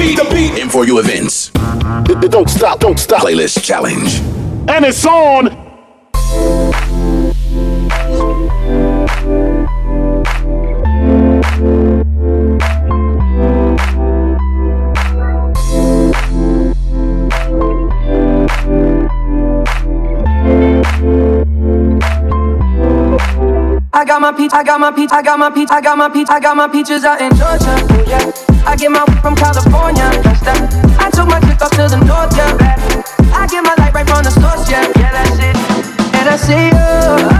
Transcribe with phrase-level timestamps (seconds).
[0.00, 0.58] beat, the beat.
[0.58, 1.50] In for you events.
[2.30, 3.22] Don't stop, don't stop.
[3.22, 4.20] Playlist challenge.
[4.68, 5.68] And it's on.
[23.92, 26.08] I got my peach, I got my peach, I got my peach, I got my
[26.08, 27.66] peach, I got my peaches out in Georgia.
[27.68, 28.49] Oh, yeah.
[28.66, 30.10] I get my whip from California.
[30.22, 30.60] That's that.
[30.98, 33.34] I took my chick up to the north, yeah.
[33.34, 34.86] I get my light right from the source, yeah.
[34.96, 35.56] Yeah, that's it.
[36.14, 37.39] And I see you.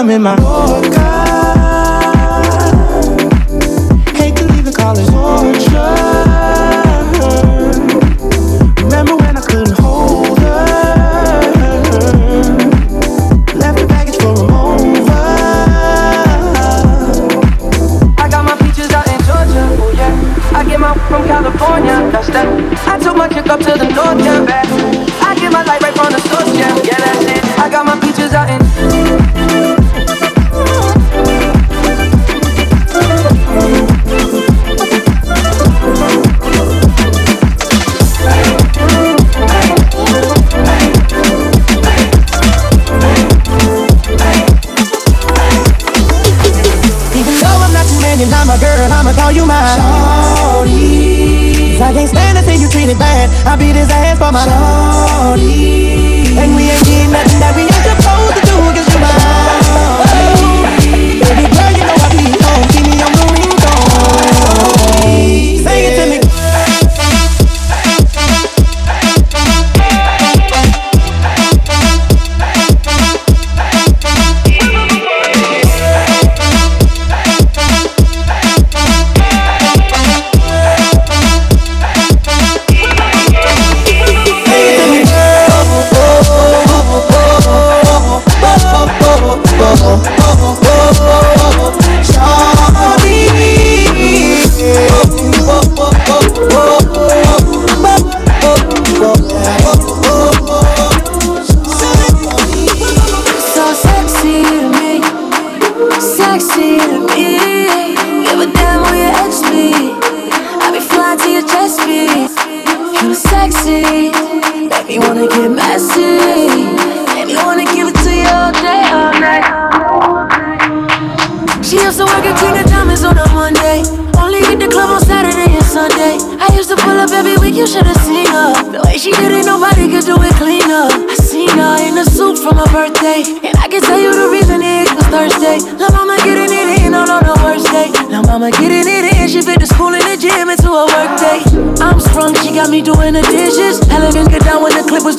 [0.00, 0.34] I'm in my.
[0.34, 1.19] Boca.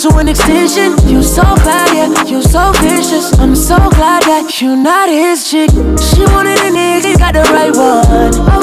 [0.01, 0.97] to an extension.
[1.07, 3.38] You so bad, yeah, you so vicious.
[3.38, 5.69] I'm so glad that you're not his chick.
[5.69, 8.60] She wanted a nigga, got the right one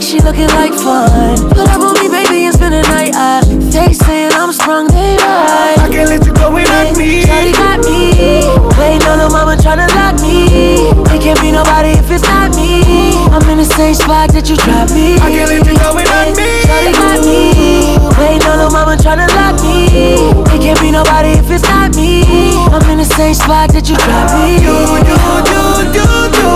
[0.00, 1.36] like she looking like fun.
[1.50, 3.12] Put up on me, baby, and spend the night.
[3.12, 5.76] I, they saying I'm strong, they right.
[5.76, 7.24] I can't let you go without me.
[7.28, 8.48] Charlie got me.
[8.80, 10.88] Waiting on her mama tryna lock me.
[11.12, 13.12] It can't be nobody if it's not me.
[13.28, 15.20] I'm in the same spot that you dropped me.
[15.20, 16.48] I can't let you go without me.
[16.64, 18.00] Charlie got me.
[18.16, 20.16] Waiting on her mama to lock me.
[20.48, 22.24] It can't be nobody if it's not me.
[22.72, 24.64] I'm in the same spot that you dropped me.
[24.64, 25.16] You, you,
[25.52, 25.62] you,
[25.92, 26.08] you,
[26.40, 26.52] you.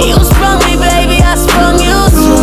[0.00, 0.99] And you sprung me, baby.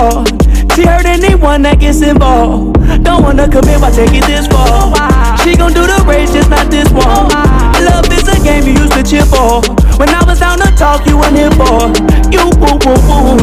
[0.00, 0.28] scarred.
[0.72, 2.76] She hurt anyone that gets involved.
[3.04, 4.92] Don't wanna commit, why take it this far?
[5.38, 7.28] She gon' do the race, just not this one.
[7.84, 9.60] Love is a game you used to cheer for.
[9.98, 11.92] When I was down to talk, you weren't here for.
[12.32, 13.36] You woo woo woo.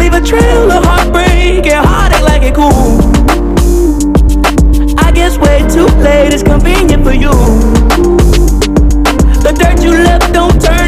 [0.00, 2.98] Leave a trail of heartbreak and heartache like it cool.
[4.98, 7.34] I guess way too late it's convenient for you.
[9.44, 10.83] The dirt you left don't turn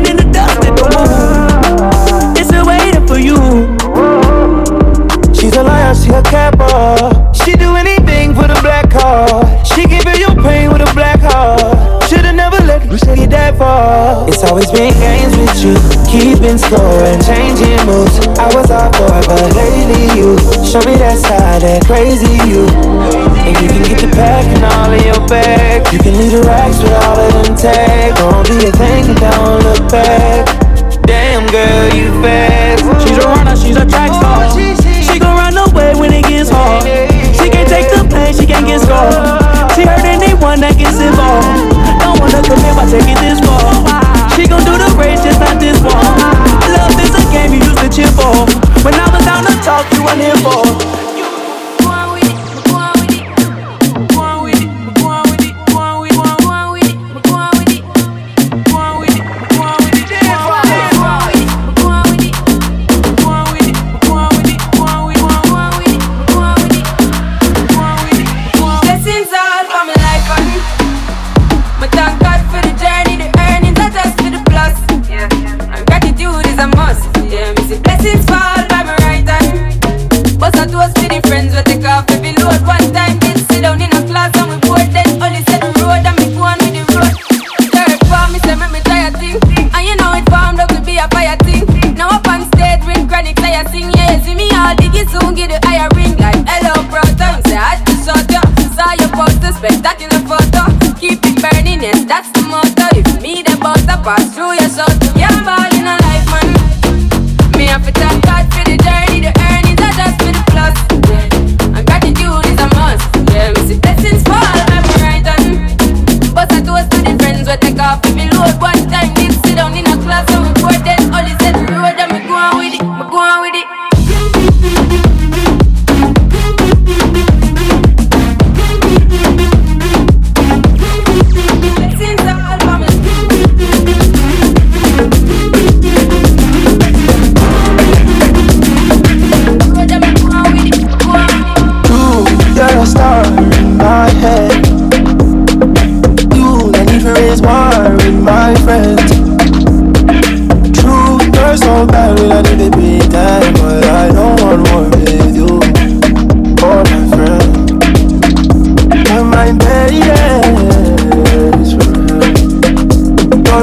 [6.32, 7.46] liar, she.
[7.46, 9.46] She do anything for the black card.
[9.64, 12.02] She can feel your pain with a black heart.
[12.10, 14.26] Should've never let you get that far.
[14.26, 15.78] It's always been games with you,
[16.10, 18.18] keeping score and changing moves.
[18.42, 20.34] I was all for it, but lately you
[20.66, 22.66] show me that side, that crazy you.
[23.46, 25.86] And you can get the pack and all in your bag.
[25.94, 28.18] You can leave the racks with all of them tags.
[28.18, 30.50] Don't be a thing don't look back.
[31.06, 32.45] Damn girl, you fast.
[43.04, 43.60] It this far?
[44.36, 45.96] She gon' do the race, just not this one.
[46.72, 48.46] Love is a game you used to cheer for.
[48.84, 50.65] When I was down to talk, you weren't here for.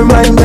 [0.09, 0.42] Friend.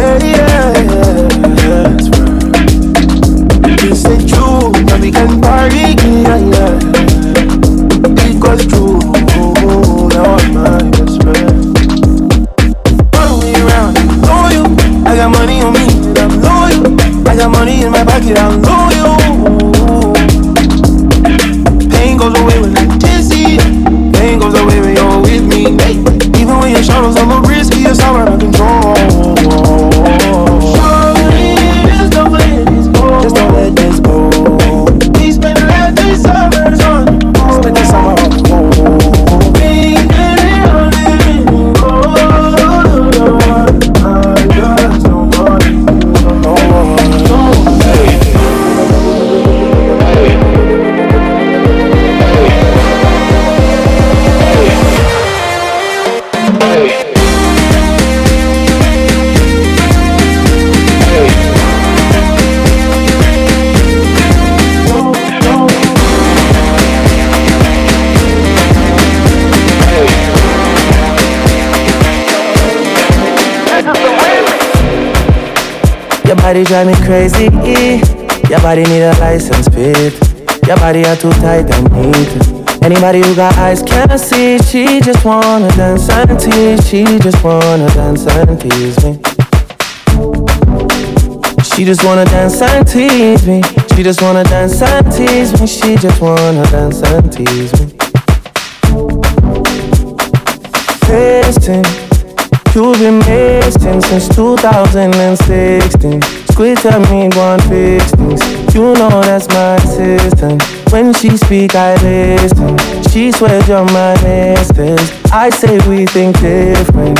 [76.49, 77.45] Body drive me crazy.
[78.49, 80.19] Your body need a license plate.
[80.67, 82.83] Your body are too tight and neat.
[82.83, 84.57] Anybody who got eyes can see.
[84.61, 86.89] She just wanna dance and tease.
[86.89, 89.21] She just wanna dance and tease me.
[91.65, 93.63] She just wanna dance and tease me.
[93.95, 95.67] She just wanna dance and tease me.
[95.67, 97.93] She just wanna dance and tease me.
[101.11, 101.85] Listen,
[102.79, 106.38] You've been missing since 2016.
[106.59, 108.75] Squid tell me one fix things.
[108.75, 110.61] You know that's my assistant.
[110.91, 112.77] When she speak, I listen.
[113.13, 115.09] She swears you're my mistress.
[115.31, 117.17] I say we think different.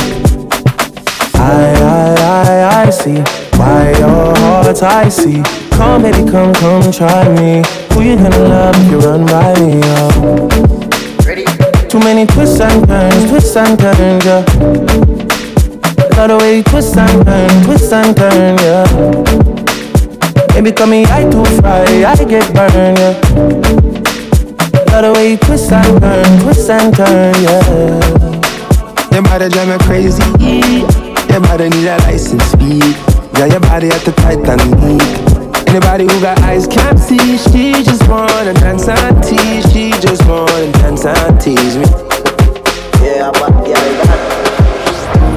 [1.35, 3.19] I, I, I, I see
[3.57, 5.41] why your heart's icy.
[5.69, 7.63] Come, baby, come, come, try me.
[7.93, 9.79] Who you gonna love if you run by me?
[9.85, 10.49] Oh.
[11.25, 11.45] Ready?
[11.87, 15.08] Too many twists and turns, twists and turns, yeah.
[16.19, 18.83] Love the way you twist and turn, twist and turn, yeah.
[20.51, 23.15] Baby, call me I too fry, I get burned, yeah.
[24.91, 27.63] Love the way you twist and turn, twist and turn, yeah.
[29.15, 30.21] Your body drive me crazy.
[31.31, 32.83] Your body need a license fee.
[33.39, 34.75] Got your body at the Titanic.
[35.69, 37.37] Anybody who got eyes can't see.
[37.47, 39.71] She just wanna dance and tease.
[39.71, 41.85] She just wanna dance and tease me.
[43.07, 44.38] Yeah, but yeah, that.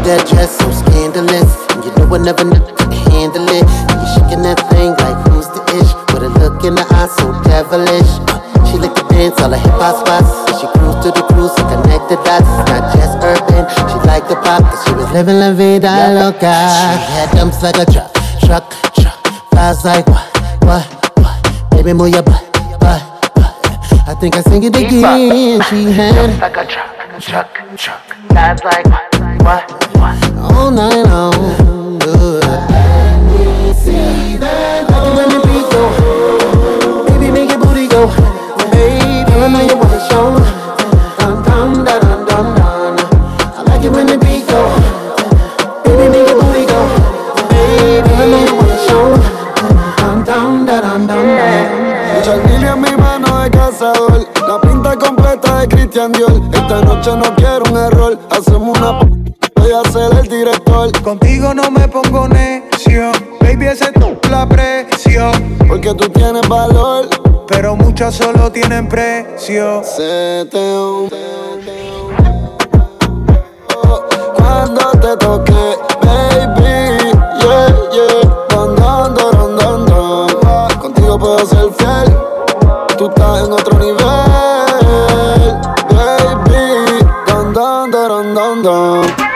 [0.03, 1.47] That dress so scandalous.
[1.71, 3.63] And you know I never knew could handle it.
[3.63, 5.95] And you shaking that thing like who's the ish?
[6.11, 8.11] With a look in the eye so devilish.
[8.27, 10.27] Uh, she like to dance all the hip hop spots.
[10.51, 12.51] And she cruise to the cruise and connect the dots.
[12.67, 14.67] Not just urban, she like the pop.
[14.67, 16.51] Cause she was living la vida loca.
[16.51, 18.11] She had dumps like a truck,
[18.43, 18.67] truck,
[18.99, 19.23] truck.
[19.55, 20.27] Fast like what?
[20.67, 20.83] What?
[21.23, 21.39] What?
[21.71, 22.43] Baby, move your butt,
[22.83, 23.07] butt,
[23.39, 23.55] butt.
[24.11, 25.63] I think I sing it again.
[25.71, 26.91] She had like a truck,
[27.23, 28.03] truck, truck.
[28.35, 29.12] That's like what?
[29.45, 31.33] All night long.
[33.75, 34.87] See that?
[34.89, 35.83] I can let beat go.
[37.09, 38.07] Baby, make your booty go.
[38.71, 40.39] Baby, I know you wanna show.
[41.19, 42.95] Dun dun dun dun dun dun.
[43.59, 44.63] I like it when the beat go.
[45.83, 46.81] Baby, make your booty go.
[47.51, 49.07] Baby, I know you wanna show.
[49.99, 51.83] Dun dun dun dun dun dun.
[52.15, 52.35] Mucha
[52.73, 54.25] en mi mano de cazador.
[54.47, 56.41] La pinta completa de Christian Dior.
[56.53, 58.19] Esta noche no quiero un error.
[58.31, 58.99] Hacemos una
[60.33, 60.91] director.
[61.03, 63.13] Contigo no me pongo necio.
[63.41, 65.59] Baby, ese es la presión.
[65.69, 67.09] Porque tú tienes valor.
[67.49, 69.83] Pero muchas solo tienen precio.
[69.85, 70.75] Se te
[74.37, 78.47] Cuando te toque, baby, yeah, yeah.
[78.49, 82.17] Don, don, don, don, don, Contigo puedo ser fiel.
[82.97, 83.97] Tú estás en otro nivel,
[85.91, 87.05] baby.
[87.27, 89.32] Don, don, don, don, don.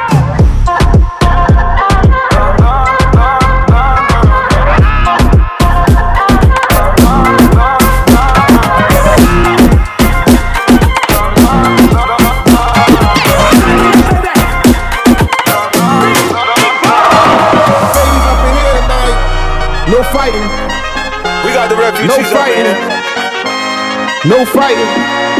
[24.66, 24.90] Fighting.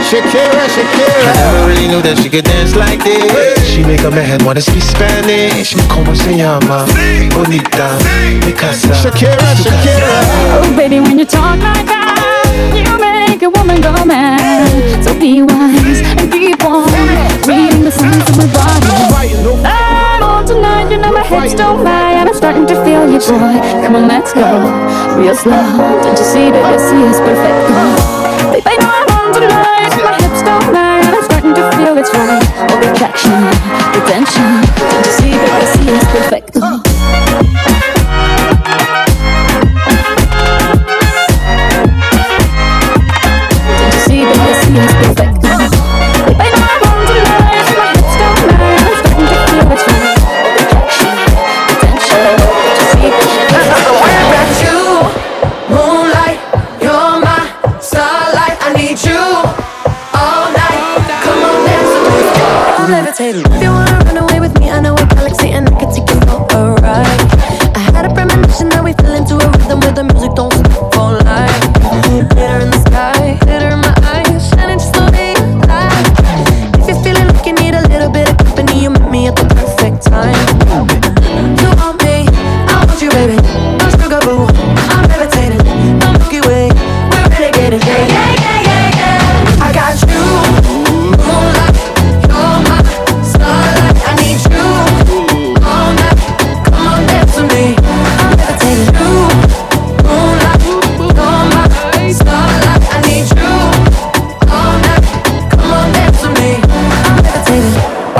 [0.06, 1.30] Shakira, Shakira.
[1.30, 3.59] I never really knew that she could dance like this.
[3.66, 5.75] She make a man wanna speak Spanish.
[5.90, 6.87] Como se llama?
[7.35, 7.99] Bonita.
[8.45, 8.95] Picasa.
[8.95, 10.14] Shakira, Shakira.
[10.62, 15.02] Oh, baby, when you talk like that, you make a woman go mad.
[15.02, 16.87] So be wise and keep on
[17.49, 18.95] reading the signs of my body.
[19.66, 23.18] I'm on tonight, you know my hips don't lie, and I'm starting to feel you,
[23.18, 23.59] boy.
[23.83, 24.47] Come on, let's go,
[25.18, 25.66] real slow.
[26.02, 28.06] Don't you see that this is perfect?
[28.52, 32.12] Babe, I know I'm on tonight, my hips don't lie, I'm starting to feel it's
[32.12, 32.42] right.
[32.71, 33.33] All the attraction,
[33.95, 34.50] the tension.
[35.18, 36.55] See that this is perfect?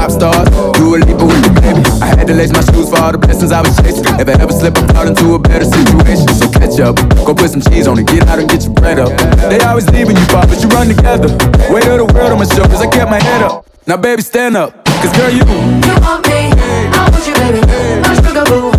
[0.00, 0.48] Pop stars,
[0.80, 1.84] do a leap with the baby.
[2.00, 4.08] I had to lace my shoes for all the blessings I was chasing.
[4.16, 6.24] If I ever slip, I into a better situation.
[6.40, 8.98] So catch up, go put some cheese on it, get out and get your bread
[8.98, 9.12] up.
[9.52, 11.28] They always leaving you, Bob, but you run together.
[11.68, 13.68] Weight of the world on my shoulders, I kept my head up.
[13.84, 14.72] Now, baby, stand up,
[15.04, 15.44] cause girl, you.
[15.44, 17.60] You want me, I want you, baby.
[18.00, 18.72] My sugar boo,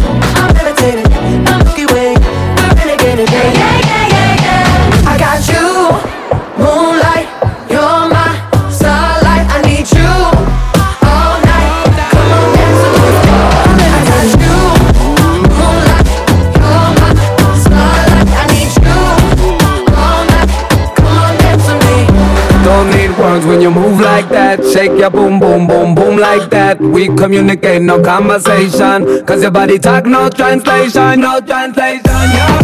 [23.31, 24.61] Don't need words when you move like that.
[24.73, 26.81] Shake your boom, boom, boom, boom like that.
[26.81, 29.25] We communicate, no conversation.
[29.25, 32.61] Cause your body talk, no translation, no translation, yeah.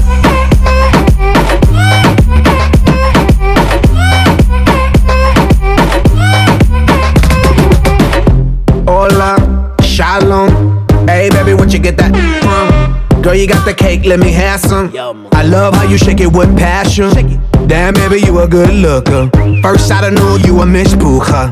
[8.85, 10.85] Hola, shalom.
[11.07, 12.11] Hey, baby, where'd you get that
[12.43, 13.21] from?
[13.21, 14.91] Girl, you got the cake, let me have some.
[15.31, 17.11] I love how you shake it with passion.
[17.67, 19.29] Damn, baby, you a good looker.
[19.61, 21.51] First I knew you a Miss Puja.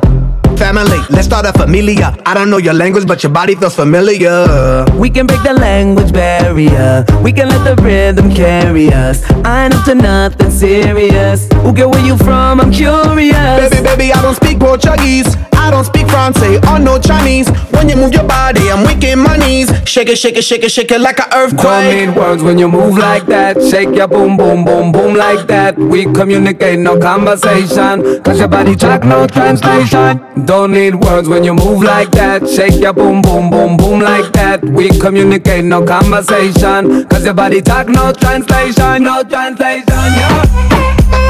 [0.57, 2.15] Family, let's start a familia.
[2.25, 4.85] I don't know your language, but your body feels familiar.
[4.95, 7.05] We can break the language barrier.
[7.21, 9.23] We can let the rhythm carry us.
[9.43, 11.47] I ain't up to nothing serious.
[11.53, 12.61] Who get where you from?
[12.61, 13.69] I'm curious.
[13.69, 15.35] Baby, baby, I don't speak Portuguese.
[15.53, 17.49] I don't speak Francais or no Chinese.
[17.71, 19.71] When you move your body, I'm weak in my knees.
[19.87, 22.07] Shake it, shake it, shake it, shake it like an Don't earthquake.
[22.09, 23.59] need words when you move like that.
[23.63, 25.75] Shake your boom, boom, boom, boom like that.
[25.77, 28.21] We communicate, no conversation.
[28.23, 30.44] Cause your body talk, no translation.
[30.45, 32.47] Don't need words when you move like that.
[32.47, 34.63] Shake your boom, boom, boom, boom like that.
[34.63, 37.05] We communicate, no conversation.
[37.07, 41.24] Cause your body talk, no translation, no translation, yeah.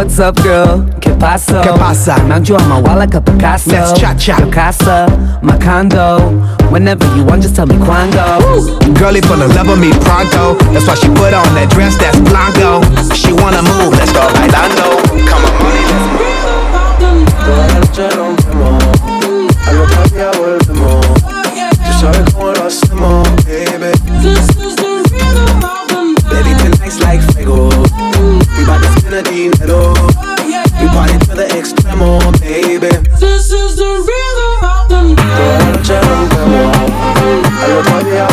[0.00, 0.88] What's up, girl?
[0.98, 1.60] ¿Qué pasa?
[1.60, 2.16] ¿Qué pasa?
[2.24, 3.70] Mount you on my wall like a Picasso.
[3.70, 4.38] Let's cha-cha.
[4.38, 5.06] Your casa,
[5.42, 6.40] my condo.
[6.70, 8.24] Whenever you want, just tell me cuando.
[8.94, 10.54] Girlie full of love of me pronto.
[10.72, 12.80] That's why she put on that dress that's blanco.
[13.12, 15.09] She wanna move, let's go bailando.
[29.22, 29.92] The dinero.
[30.80, 32.88] We party to the extremo, baby.
[33.18, 36.76] This is the rhythm of the Toda la noche rompemos,
[37.62, 38.26] al otro día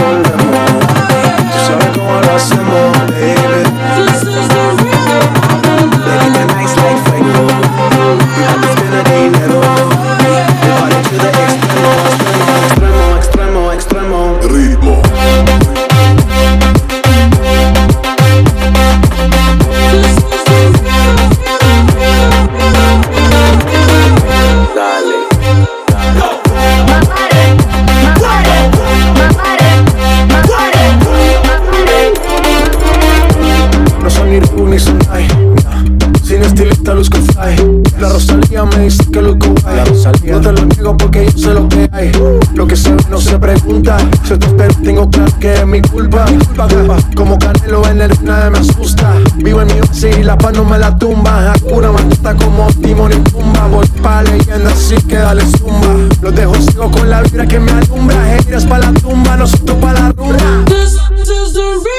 [45.81, 49.13] que es mi culpa Culpa, Como Canelo en el nada me asusta.
[49.37, 51.53] Vivo en mi oasis y la paz no me la tumba.
[51.53, 53.67] Hakuna Matata como Timon y Pumba.
[53.67, 56.15] Voy pa' leyenda así que dale zumba.
[56.21, 58.15] Los dejo ciego con la vibra que me alumbra.
[58.25, 60.65] Haters pa' la tumba, nosotros pa' la rumba.
[60.65, 61.96] This is the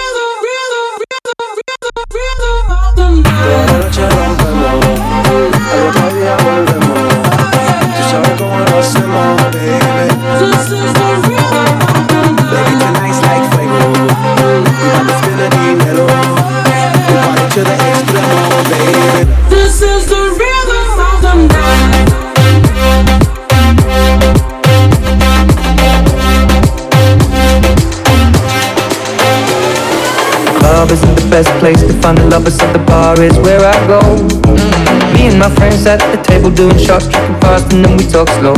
[35.68, 38.54] friends at the table doing shots, tripping fast, and then we talk slow.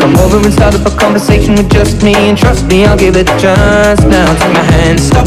[0.00, 3.16] Come over and start up a conversation with just me And trust me, I'll give
[3.16, 5.26] it a chance Now take my hand, stop,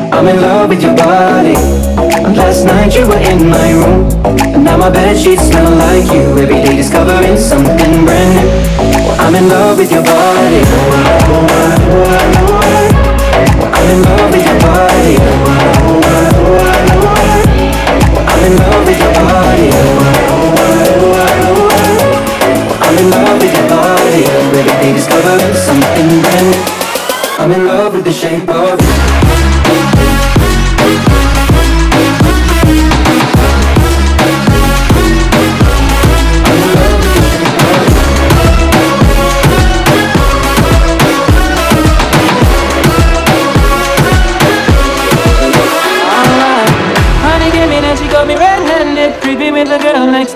[0.21, 1.55] I'm in love with your body.
[2.21, 4.05] And last night you were in my room.
[4.53, 6.21] And now my bed sheets smell like you.
[6.37, 8.45] Every day discovering something brand new.
[9.01, 10.61] Well, I'm in love with your body.
[13.73, 15.17] I'm in love with your body.
[18.29, 19.69] I'm in love with your body.
[22.77, 24.21] I'm in love with your body.
[24.29, 26.61] Every day discovering something brand new.
[27.41, 29.30] I'm in love with the shape of you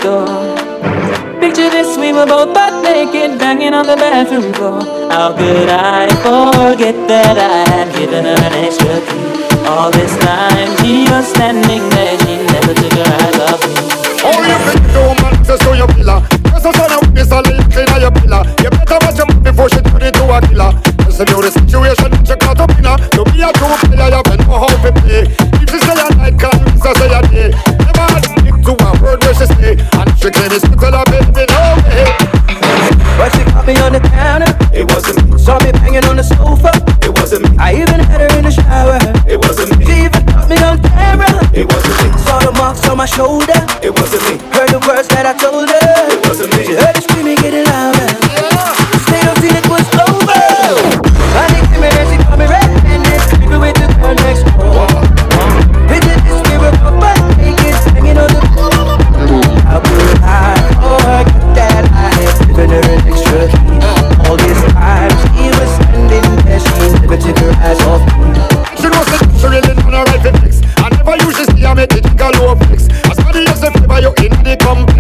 [0.06, 0.28] door.
[1.42, 4.82] Picture this, we were both butt naked, banging on the bathroom floor.
[5.10, 9.26] How could I forget that I had given her an extra key?
[9.66, 11.95] All this time, she was standing
[71.08, 72.90] I never usually see her make it think low flex.
[73.06, 74.95] As somebody else a favor you in the complex.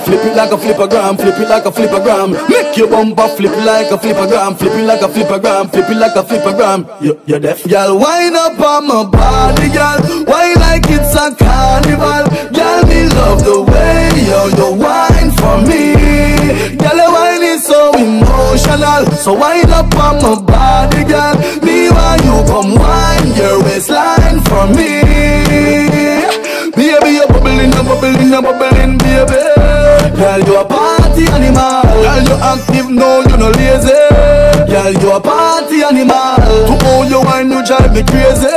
[0.00, 2.32] Flip it like a flippergram, flip it like a flippergram.
[2.48, 6.16] Make your bumper flip like a flippergram, flip it like a flippergram, flip it like
[6.16, 7.02] a flippergram.
[7.02, 7.98] You, you're deaf, girl.
[7.98, 10.24] Wind up on my body, girl.
[10.24, 12.82] Why like it's a carnival, girl?
[12.86, 15.94] Me love the way you you wine for me.
[16.80, 21.34] Your wine is so emotional, so wind up on my body, girl.
[21.62, 25.99] Me want you come wine your waistline for me.
[27.00, 29.40] Baby, you're bubbling, you're bubbling, you're bubbling, baby.
[30.20, 31.80] Girl, you a party animal.
[32.04, 33.96] Girl, you active, no, you no lazy.
[34.68, 36.36] Girl, you a party animal.
[36.68, 38.52] To all you wine, you drive me crazy.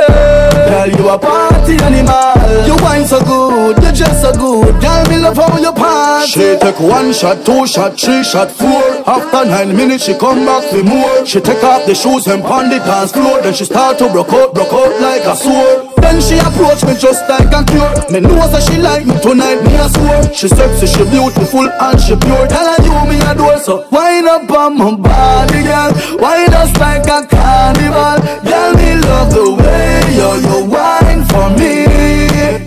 [0.68, 2.68] Girl, you a party animal.
[2.68, 4.80] You wine so good, you dress so good.
[4.80, 6.28] Girl, me love how you party.
[6.28, 8.84] She take one shot, two shot, three shot, four.
[9.08, 11.24] After nine minutes, she come back for more.
[11.24, 13.40] She take off the shoes and pound the dance floor.
[13.40, 15.83] Then she start to broke out, broke out like a sword.
[16.04, 17.88] Then she approach me just like a cure.
[18.12, 20.20] Me know that she like me tonight, me a swear.
[20.36, 22.44] She sexy, she beautiful and she pure.
[22.46, 25.96] Tell her you me a door, so wind up on my body, girl.
[26.20, 28.20] Wind us like a carnival.
[28.44, 31.88] Girl, me love the way you you wine for me.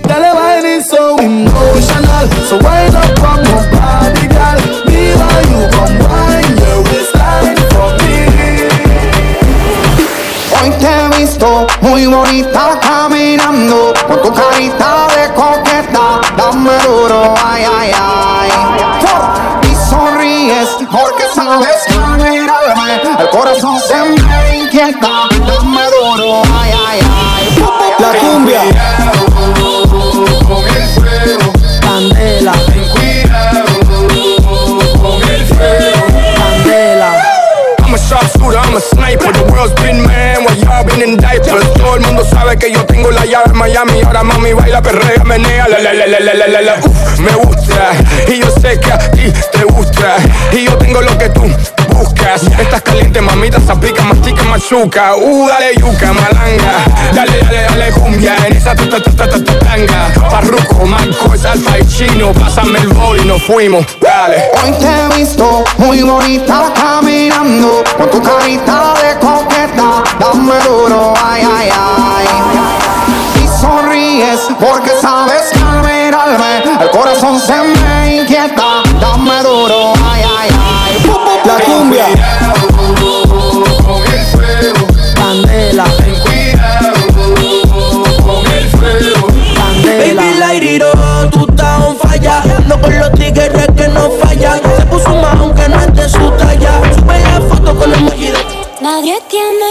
[0.01, 4.57] Tell her wine is so emotional, so wind up on my body, girl.
[4.89, 8.17] Me while you come wine your waistline for me.
[10.57, 12.79] Hoy te he visto muy bonita
[13.67, 18.49] Con tu carita de coqueta Dame duro, ay, ay, ay.
[19.69, 21.85] Y sonríes porque sabes
[22.17, 25.27] mirarme El corazón se me inquieta.
[25.45, 27.55] Dame duro, ay, ay, ay.
[27.99, 28.61] La cumbia.
[30.47, 30.63] Con
[31.81, 32.53] Candela,
[36.37, 37.11] candela.
[37.83, 39.31] I'm a sharpshooter, I'm a sniper.
[39.33, 40.36] The world's been man
[40.77, 41.73] Ahora diapers.
[41.73, 44.01] Todo el mundo sabe que yo tengo la llave en Miami.
[44.03, 45.67] Ahora mami baila, perrea, menea.
[45.67, 46.75] La, la, la, la, la, la, la.
[46.75, 47.91] Uf, me gusta.
[48.27, 50.17] Y yo sé que a ti te gusta.
[50.51, 51.41] Y yo tengo lo que tú
[51.89, 52.43] buscas.
[52.59, 55.15] Estás caliente, mamita, zapica, mastica, machuca.
[55.15, 56.85] Uh, dale yuca, malanga.
[57.13, 58.35] Dale, dale, dale, cumbia.
[58.45, 60.29] En esa ta ta ta ta tanga.
[60.29, 62.33] Parruco, manco, salsa y chino.
[62.33, 63.83] Pásame el bol y nos fuimos.
[63.99, 64.43] Dale.
[64.63, 67.83] Hoy te he visto muy bonita caminando.
[67.97, 70.03] Con tu carita de coqueta.
[70.19, 72.25] Dame duro, ay, ay, ay
[73.43, 80.23] Y sonríes porque sabes que al mirarme El corazón se me inquieta Dame duro, ay,
[80.39, 81.01] ay, ay
[81.45, 82.17] La cumbia el
[85.15, 86.17] Candela, el.
[89.83, 90.87] Baby, la iriro,
[91.31, 92.43] tú estás on falla.
[92.67, 94.59] No con los tigres que no fallan.
[94.77, 96.81] Se puso más aunque no es de su talla.
[96.95, 98.37] Sube la foto con emoji de
[98.81, 99.66] Nadie tiene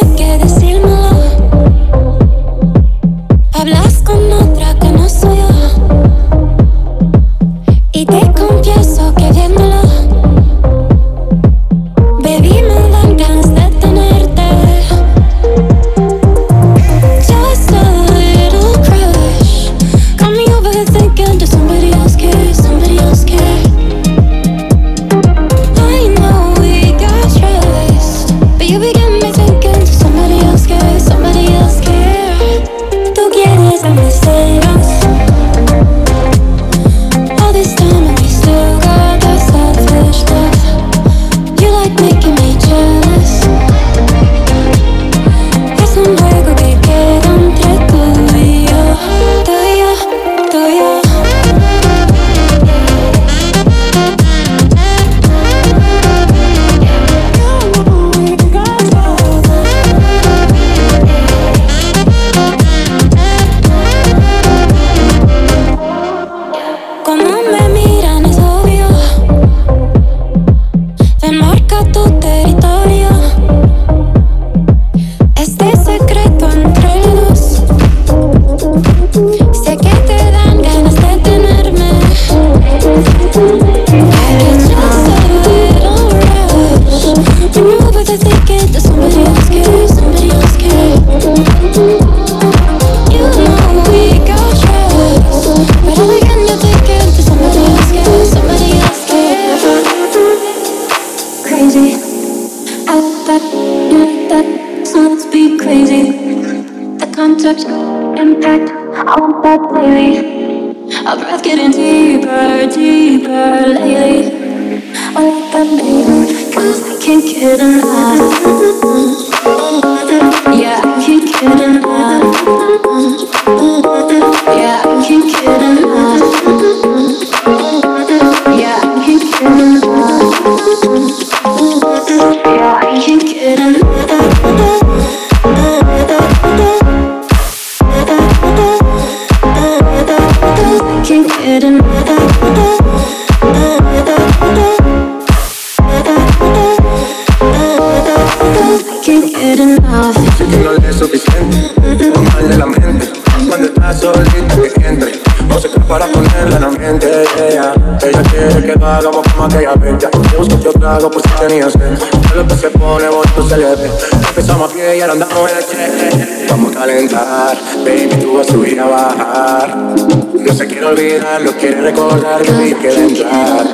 [160.87, 161.99] trago por si tenías sed.
[162.37, 163.91] Lo que se pone bonito se le ve.
[164.29, 166.49] Empezamos a pie y ahora andamos en el jet.
[166.49, 169.77] Vamos a calentar, baby, tú vas a subir a bajar.
[169.77, 173.67] No se quiere olvidar, lo quiere recordar, vi que entrar.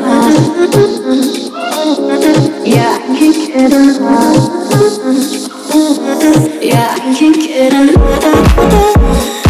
[2.65, 4.39] Yeah, I can't get enough.
[6.63, 9.42] Yeah, I can't get enough.